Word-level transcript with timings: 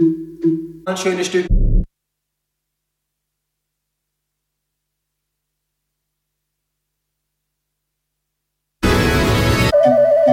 Ein 0.00 0.96
schönes 0.96 1.26
Stück. 1.26 1.46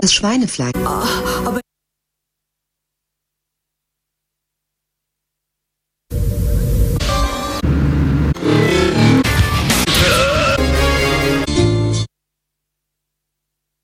Das 0.02 0.14
Schweinefleisch. 0.14 0.72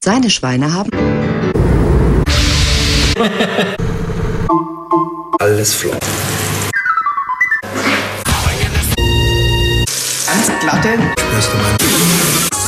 Seine 0.04 0.29
Schweine 0.29 0.73
haben. 0.73 0.91
Alles 5.41 5.73
flott. 5.73 5.98
Ganz 10.27 10.52
glatte. 10.59 10.90
Hörst 11.31 11.52
du 11.52 11.58
mein 11.58 12.61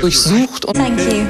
Durchsucht 0.00 0.64
und 0.64 0.76
Thank 0.76 0.98
you. 1.00 1.26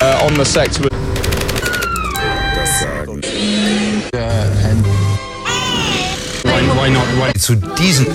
uh, 0.00 0.26
on 0.26 0.34
the 0.34 0.44
sex 0.44 0.80
with 0.80 0.92
Zu 7.38 7.56
diesen. 7.56 8.06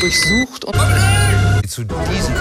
durchsucht 0.00 0.64
und 0.64 0.76
Zu 1.68 1.84
diesen. 1.84 2.34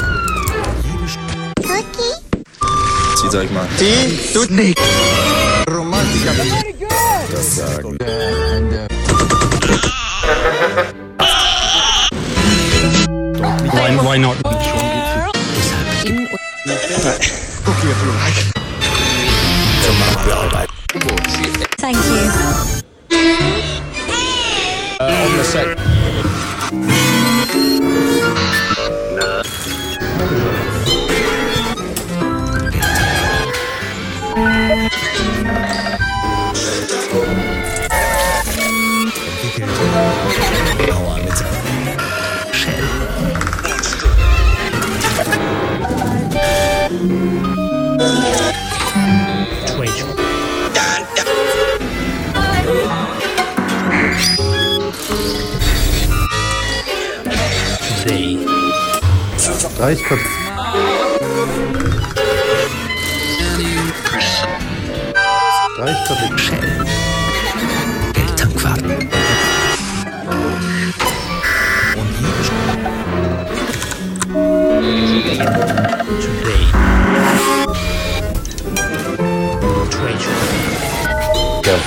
Cookie? 1.71 3.37
Euch 3.37 3.51
mal. 3.51 3.67
Die 3.79 4.33
tut 4.33 4.51
nicht. 4.51 4.77
Romantiker. 5.69 6.33
Das 7.31 7.55
sagen. 7.55 7.97
Why, 13.71 13.97
why 14.03 14.17
not? 14.17 14.37
Cookie, 17.63 17.89
if 17.89 18.03
you 18.03 18.11
like. 20.53 20.70
ice 59.81 60.03
Reichkopf. 65.79 66.39
Shell. 66.39 66.85
Elternquarten. 68.13 69.09
Der 81.65 81.77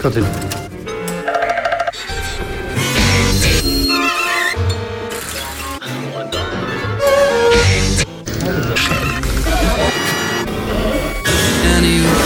Continue. 0.00 0.26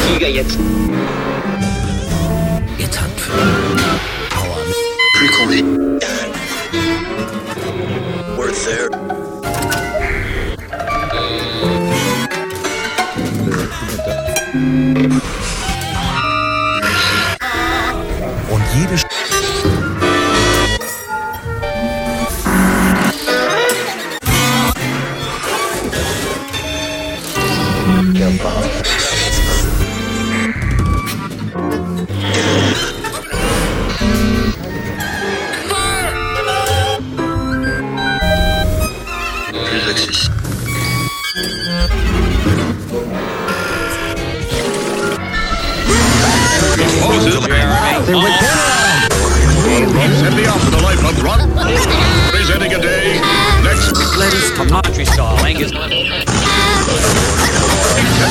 Sieger 0.06 0.28
jetzt. 0.28 0.58
We're 8.36 8.52
there. 8.52 8.90
Jede 18.84 18.98
Sch 18.98 19.23
off 51.04 51.14
for 51.14 51.20
the 51.20 51.24
life 51.24 51.24
of 51.24 51.24
rock. 51.24 51.40
Presenting 52.32 52.74
a 52.74 52.78
day. 52.80 53.20
Next. 53.62 53.92
Lettuce, 54.16 54.50
tomato 54.56 55.04
style, 55.04 55.44
Angus. 55.44 55.70
Send 55.70 55.90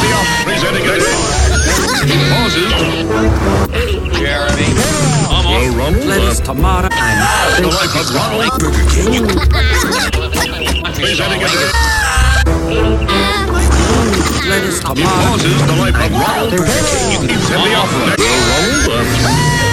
me 0.01 0.09
off. 0.13 0.27
Presenting 0.45 0.83
a 0.83 0.97
day. 0.99 1.15
Pauses. 2.29 2.71
Jeremy. 4.17 4.69
Well. 5.29 5.69
Ronald. 5.77 6.05
Lettuce, 6.05 6.39
tomato, 6.39 6.89
and 6.91 7.63
The 7.63 7.69
life 7.69 7.95
of 7.95 8.09
Ronald. 8.15 8.59
Burger 8.59 8.85
King. 8.89 9.27
Presenting 10.95 11.43
a 11.43 11.47
day. 11.47 11.71
Lettuce, 14.49 14.79
tomato, 14.79 15.03
Pauses. 15.03 15.61
The 15.61 15.75
life 15.77 15.95
of 15.95 16.11
Ronald. 16.11 16.53
Off. 17.73 17.91
Next. 18.07 18.27
Well, 18.87 18.97
Ronald. 18.97 19.72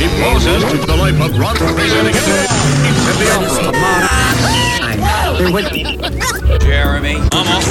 He 0.00 0.08
pauses 0.16 0.64
to 0.64 0.78
the 0.86 0.96
life 0.96 1.20
of 1.20 1.36
Rod 1.36 1.56
presenting 1.58 2.16
it. 2.16 2.24
It's 2.24 3.04
at 3.04 3.16
the 3.20 3.28
opera. 3.36 3.68
Come 3.68 3.84
on. 3.84 4.00
I'm 4.88 6.56
Jeremy. 6.58 7.16
Almost. 7.36 7.68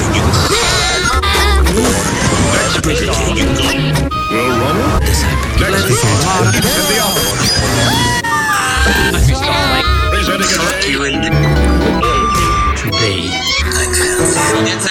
Next 2.54 2.86
Christoph. 2.86 3.18
Will 4.30 4.54
Rommel? 4.62 5.02
Next 5.02 5.26
Christoph. 5.58 6.54
He's 6.54 6.70
at 6.70 6.86
the 6.86 7.02
opera. 7.02 7.34
Presenting 10.14 10.46
it. 11.26 11.34
Today. 12.78 13.26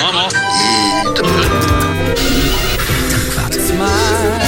Almost. 0.02 0.34
Smile. 3.68 4.38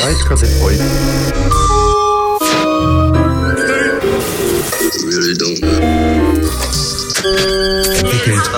Right, 0.00 0.18
because 0.22 0.42
it 0.42 0.50
boy. 0.58 1.77
Know. 5.18 5.50
entwickelt 7.98 8.50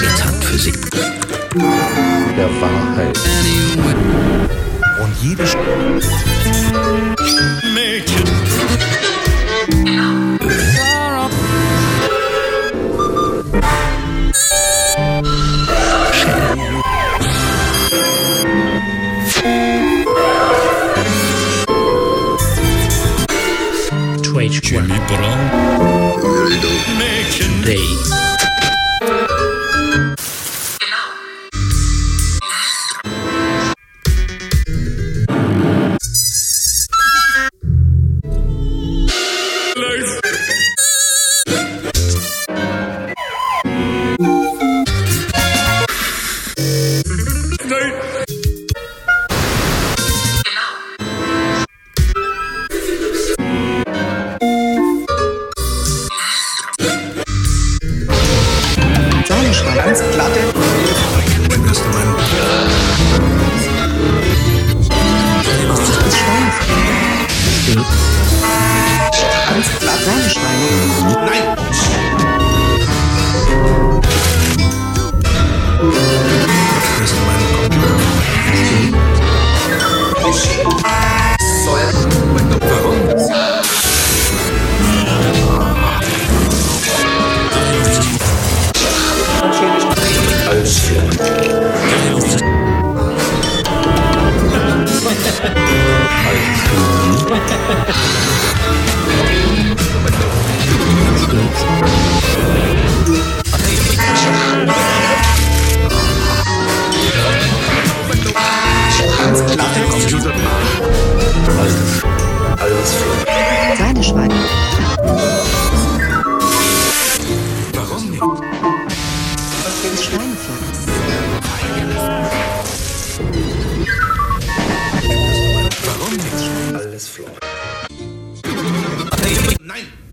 Metaphysik. 0.00 0.78
Der 2.36 2.48
Wahrheit. 2.60 3.18
und 5.02 5.12
jede 5.22 5.46
Sch 5.46 5.56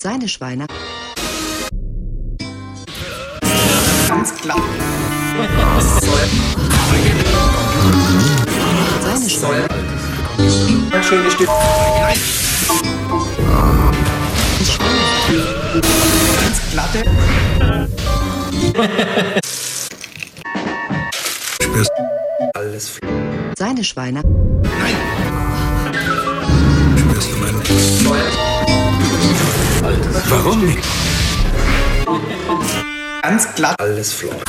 Seine 0.06 0.28
Schweine. 0.28 0.68
Ganz 4.08 4.36
platt. 4.40 4.62
Seine 9.02 9.30
Schweine. 9.32 9.68
Ein 10.92 11.04
schönes 11.04 11.34
Stück. 11.34 11.50
Ganz 16.40 16.60
spürst 21.64 21.92
Alles. 22.54 23.00
Seine 23.58 23.84
Schweine. 23.84 24.22
Nein. 24.22 24.96
spürst 26.96 27.32
du 27.32 27.38
meinen 27.38 27.64
Soll. 28.04 28.55
Warum 30.30 30.66
nicht 30.66 30.80
Ganz 33.22 33.56
glatt. 33.56 33.76
Alles 33.80 34.14
flott. 34.14 34.44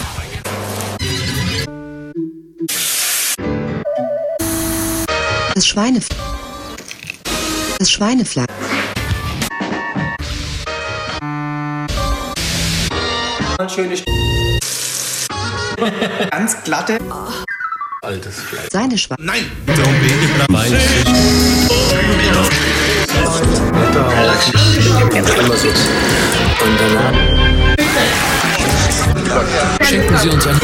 Das 5.55 5.67
Schweinef... 5.67 6.07
Das 7.79 7.91
Schweinefleisch. 7.91 8.47
Ein 13.59 13.71
schönes 13.71 14.03
Ganz 16.31 16.63
glatte. 16.65 16.99
Altes 18.03 18.41
Fleisch. 18.41 18.69
Seine 18.71 18.99
Schweine. 18.99 19.25
Nein. 19.25 19.51
Immer 25.39 25.57
so. 25.57 25.69
Und 25.69 26.77
danach 26.79 27.13
Schenken 29.83 30.17
Sie 30.19 30.29
uns 30.29 30.47
ein... 30.47 30.61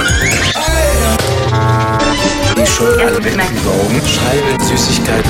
die 2.56 2.66
schon 2.66 3.00
alle 3.00 3.16
Augen, 3.16 4.00
Scheibe, 4.06 4.62
Süßigkeit. 4.64 5.24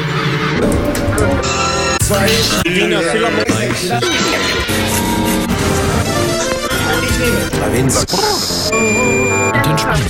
Stravinsky. 7.52 8.16
Und 9.54 9.66
entspannen. 9.66 10.06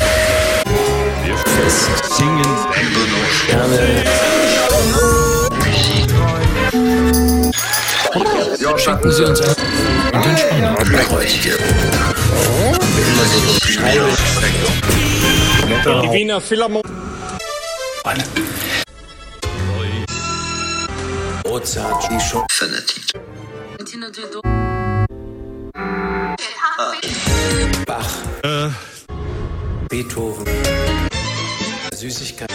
Fest. 1.45 1.91
Singen. 2.17 2.53
Gerne. 3.49 4.05
Schenken 8.79 9.11
Sie 9.11 9.25
uns 9.25 9.41
ein... 9.41 9.49
Und 10.13 10.25
entspannen. 10.27 10.77
Bei 10.77 10.99
heute. 15.85 15.91
Immer 15.91 16.41
so. 16.41 16.51
Scheibe. 18.05 18.33
Mozart. 21.49 22.09
Die 22.11 22.21
schon. 22.21 22.47
Bach. 27.87 28.11
Beethoven. 29.89 30.45
Süßigkeit. 31.95 32.51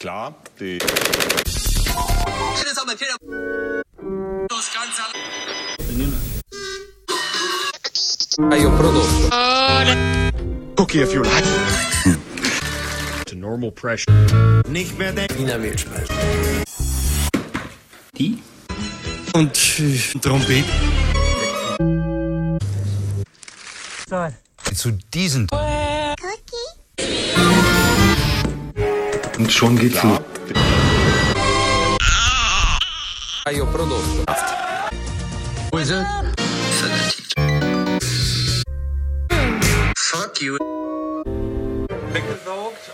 Klar, 0.00 0.34
die 0.58 0.78
Hai 4.80 5.59
un 8.38 8.76
prodotto. 8.76 9.28
cookie 10.76 11.00
if 11.02 11.12
you 11.12 11.22
like. 11.22 11.44
To 13.26 13.34
normal 13.34 13.72
pressure. 13.72 14.12
Nicht 14.68 14.96
mehr 14.98 15.12
denken. 15.12 15.36
Wiener 15.38 15.58
Mehlspeise. 15.58 16.12
Und 19.34 19.80
äh, 19.80 20.18
Trompete. 20.20 20.64
Zu 24.74 24.92
diesen 25.12 25.48
Und 29.38 29.52
schon 29.52 29.76
geht's 29.76 30.02
los. 30.02 30.20
Hai 33.44 33.60
prodotto. 40.48 40.70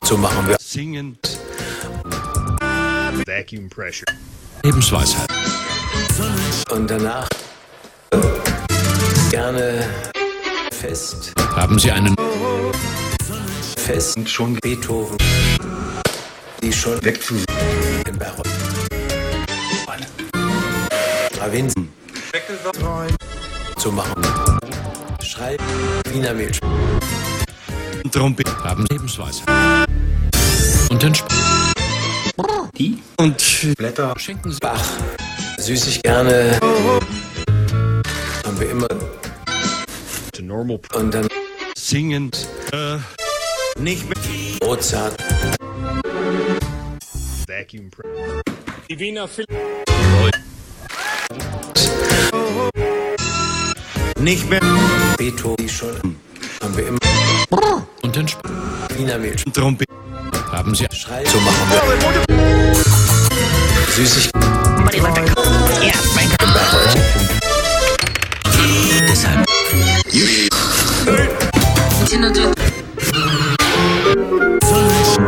So 0.04 0.16
machen 0.16 0.48
wir. 0.48 0.56
Singen. 0.60 1.18
Vacuum 3.26 3.68
pressure. 3.68 4.06
Lebensweisheit. 4.62 5.28
Und 6.70 6.90
danach. 6.90 7.28
Gerne. 9.30 9.88
Fest. 10.72 11.32
Haben 11.54 11.78
Sie 11.78 11.90
einen... 11.90 12.14
Fest. 13.76 14.16
Und 14.16 14.28
schon 14.28 14.54
Beethoven. 14.56 15.16
Die 16.62 16.72
schon 16.72 17.02
weg 17.04 17.22
zu 17.22 17.34
im 18.08 18.18
Barock. 18.18 18.46
Stravinsky. 21.32 21.88
So 23.78 23.92
machen 23.92 24.22
wir. 24.22 25.24
Schreib. 25.24 25.60
Wiener 26.12 26.34
Mehlspeise. 26.34 27.25
Trompete. 28.10 28.52
Haben 28.64 28.86
Lebensweisheit. 28.90 29.48
Und 30.90 31.02
entspannen. 31.02 31.72
Und 33.18 33.64
äh, 33.64 33.74
Blätter. 33.74 34.14
Schenken 34.18 34.52
Sie... 34.52 34.58
Bach. 34.60 34.84
Süßig 35.58 36.02
gerne. 36.02 36.58
Haben 38.44 38.60
wir 38.60 38.70
immer. 38.70 38.88
normal 40.40 40.78
Und 40.94 41.14
dann 41.14 41.28
Singen. 41.76 42.30
Äh, 42.72 42.98
nicht 43.78 44.04
mehr. 44.08 44.16
Mozart. 44.62 45.14
Vacuum 47.46 47.90
pressure. 47.90 48.42
Die 48.88 48.98
Wiener 48.98 49.28
Phil 49.28 49.44
Nicht 54.20 54.48
mehr. 54.48 54.60
Beethoven. 55.18 55.56
Die 55.58 55.68
schon. 55.68 56.16
Haben 56.62 56.76
wir 56.76 56.88
immer. 56.88 56.98
Entspannen. 58.16 58.56
Wiener 58.96 59.18
Mehlspeise. 59.18 59.52
Trompete. 59.52 59.92
Haben 60.50 60.74
Sie... 60.74 60.86
Schreib. 60.90 61.28
So 61.28 61.38
machen 61.40 61.56
wir. 61.68 61.82
Süßig. 63.94 64.30
Im 64.92 65.02
Barock. 65.02 65.20
Deshalb... 69.08 69.44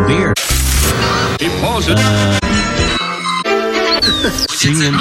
Beer. 0.06 0.32
Die 1.40 1.50
Pause. 1.60 1.94
Singen. 4.50 4.94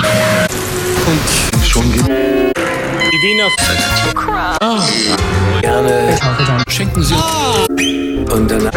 Und 1.06 1.66
schon 1.66 1.92
geht's 1.94 2.47
Wiener 3.28 3.50
Gerne. 5.60 6.18
Schenken 6.70 7.04
Sie 7.04 7.14
uns... 7.14 8.32
Und 8.32 8.50
danach. 8.50 8.72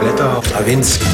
Blätter. 0.00 0.42
Stravinsky. 0.46 1.04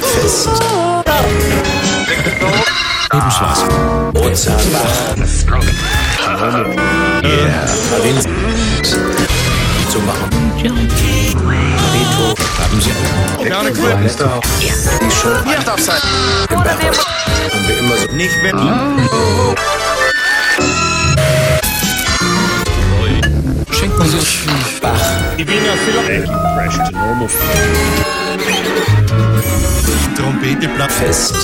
Fest. 0.00 0.48
Lebensweisheit. 3.12 4.14
Mozart. 4.14 4.64
Bach. 4.72 5.16
Stravinsky. 7.86 8.32
So 9.98 10.04
machen 10.04 10.30
wir. 10.56 10.70
Beethoven. 10.70 12.44
Haben 12.56 12.80
Sie... 12.80 12.92
Blätter. 13.42 14.40
Die 14.60 15.10
schon. 15.10 15.32
Im 16.50 16.62
Barock. 16.62 16.98
Haben 17.52 17.66
wir 17.66 17.78
immer 17.78 17.96
so. 17.96 18.06
nicht 18.14 18.42
mehr. 18.42 18.52
Schenken 23.72 24.08
Sie 24.08 24.16
uns... 24.16 24.28
Bach. 24.80 24.92
Die 25.36 25.48
Wiener 25.48 25.76
Phil 25.84 25.96
Vacuum 25.96 26.42
pressure 26.54 26.84
to 26.84 26.92
normal. 26.92 27.28
Trompete 30.16 30.68
bleibt 30.68 30.92
Fest. 30.92 31.34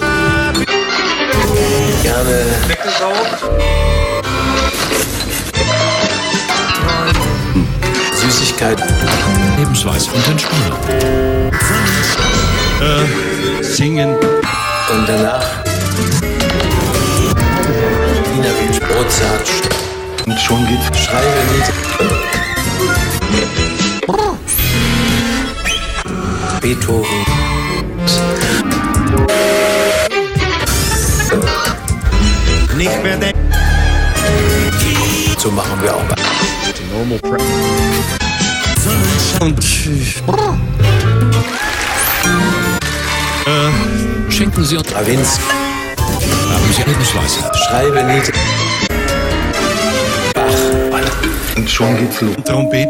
Gerne. 2.03 2.45
Süßigkeit. 8.65 8.83
Lebensweisheit. 9.59 10.15
Und 10.15 10.29
entspannen. 10.29 10.73
Singen. 13.61 14.17
Und 14.17 15.09
danach. 15.09 15.45
Wiener 18.33 18.55
Wünsch. 18.61 18.81
Mozart. 18.81 19.51
Und 20.27 20.41
schon 20.41 20.67
geht's 20.67 20.99
Schreibe 20.99 21.27
Lied. 21.53 21.73
Beethoven. 26.61 27.25
Nicht 32.77 33.03
mehr 33.03 33.17
denken. 33.17 33.53
So 35.39 35.51
machen 35.51 35.83
wir 35.83 35.95
auch. 35.95 36.03
Normal 36.91 38.24
Und 39.41 39.65
äh, 43.47 44.31
schenken 44.31 44.65
Sie 44.65 44.77
uns. 44.77 44.89
Stravinsky. 44.89 45.43
Haben 45.97 46.73
Sie 46.73 46.83
Lebensweise. 46.83 47.41
Schreibe 47.67 48.03
niedrig. 48.05 48.35
Und 51.57 51.71
schon 51.71 51.97
geht's 51.97 52.21
los. 52.21 52.37
Trompet. 52.45 52.89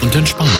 Und 0.00 0.14
entspannen. 0.14 0.58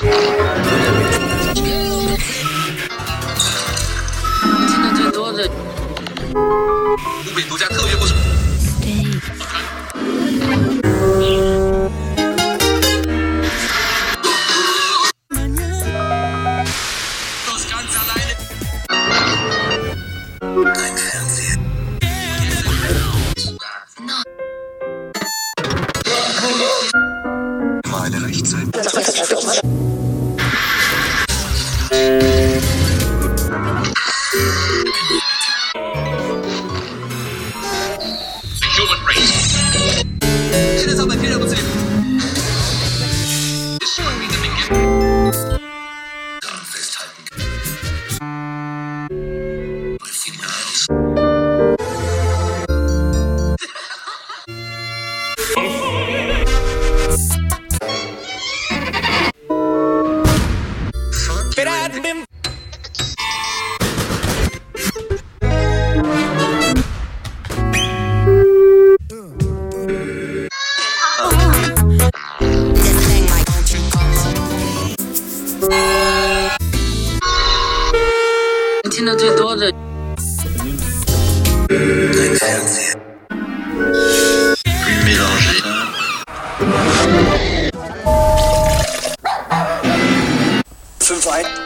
Fünf. 90.98 91.26
ein. 91.28 91.65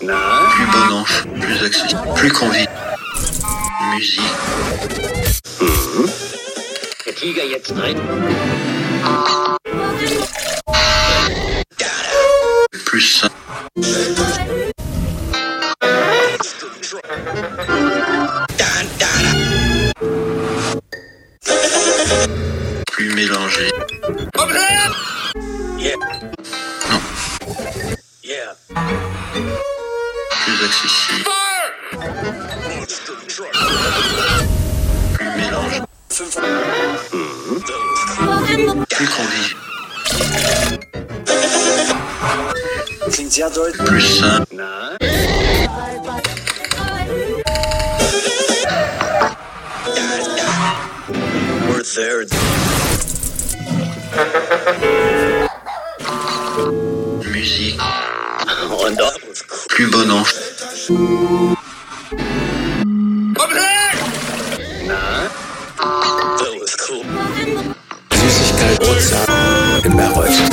Plus 0.00 0.66
blanche, 0.86 1.24
plus 1.40 1.64
accessible, 1.64 2.02
plus 2.16 2.32
convivial. 2.32 2.68
Musique. 3.94 4.22
Plus 12.86 13.00
simple. 13.00 13.33
Plus 43.84 44.22
un. 44.22 44.44
Musique. 57.32 57.80
Plus 59.68 59.86
bon 59.86 60.10
ange. 60.10 60.34
In 68.84 69.96
Bayreuth. 69.96 70.28
Sind 70.28 70.52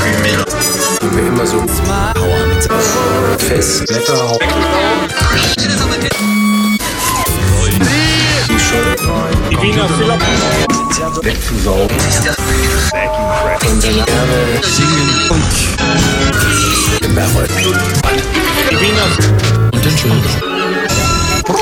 wir 1.18 1.28
immer 1.28 1.46
so 1.46 1.58
Power 1.58 2.48
mit 2.48 2.64
Fest. 3.42 3.86
Blätter 3.88 4.24
auf. 4.24 4.40
Die 8.50 8.58
schon 8.58 8.96
Wegzusaugen. 11.24 11.98
von 13.60 13.80
der 13.82 13.98
Erde 13.98 14.08
Singen 14.62 15.30
und, 15.30 15.44
in 17.06 17.14
Bayreuth. 17.14 17.50
und 19.74 19.86
entspannen. 19.86 20.24
Und 21.48 21.62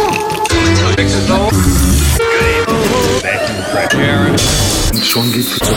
schon 5.10 5.32
geht's 5.32 5.60
los. 5.60 5.70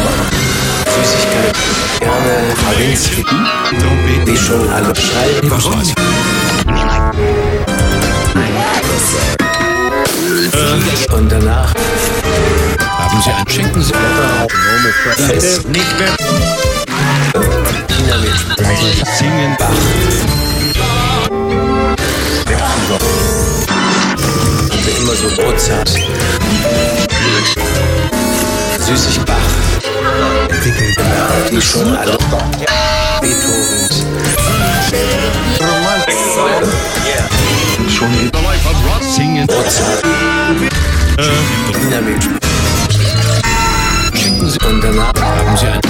Süßigkeit. 0.94 1.56
Gerne. 2.00 2.54
Trompet. 3.80 4.28
Die 4.28 4.36
schon 4.36 4.68
alle 4.68 4.94
schreiben. 4.94 5.42
Lebensweise. 5.42 5.94
Und 11.16 11.32
danach 11.32 11.72
Haben 12.98 13.22
Sie 13.22 13.30
ein 13.30 13.44
pressure. 15.02 15.26
Fest. 15.26 15.68
Nicht 15.68 15.98
mehr 15.98 16.14
singen. 19.18 19.56
Bach. 19.58 19.68
Immer 24.98 25.14
so 25.14 25.26
Ozean. 25.42 26.41
Süßig 28.94 29.24
Bach. 29.24 29.36
Entwickeln. 30.50 30.94
Die 31.50 31.62
schon 31.62 31.96
alle 31.96 32.18
Beethovens. 33.22 34.04
Und 37.78 37.90
schon 37.90 38.30
Singen. 39.16 39.48
Mit 40.60 40.72
Schenken 44.14 44.50
Sie. 44.50 44.58
Und 44.66 44.80
danach 44.82 45.12
Haben 45.14 45.56
Sie 45.56 45.68
ein 45.68 45.80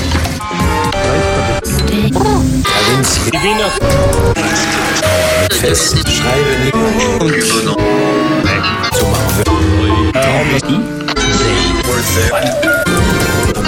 Stravinsky. 2.62 3.33
Fest. 5.61 5.97
Schreibe 6.09 6.53
nicht. 6.61 6.77
Plus 7.19 7.49
bon 7.49 7.69
ange. 7.69 7.83
So 8.93 9.05
machen 9.09 9.33
wir. 9.35 10.12
Traum. 10.23 10.93
Worth 11.85 12.17
it. 12.17 12.91